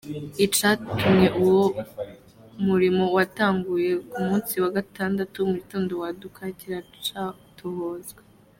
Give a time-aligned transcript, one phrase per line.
[0.45, 1.65] Icatumye uwo
[2.65, 8.21] muriro watanguye ku musi wa gatandatu mu gitondo waduka kiracatohozwa.